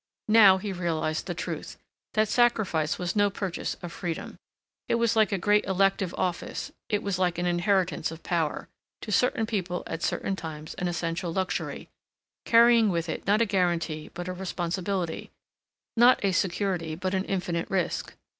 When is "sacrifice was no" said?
2.27-3.29